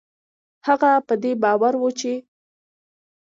[0.67, 2.13] هغه په دې باور و چې